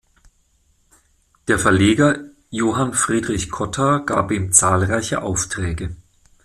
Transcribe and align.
Der 1.47 1.59
Verleger 1.59 2.17
Johann 2.49 2.95
Friedrich 2.95 3.51
Cotta 3.51 3.99
gab 3.99 4.31
ihm 4.31 4.51
zahlreiche 4.51 5.21
Aufträge. 5.21 5.95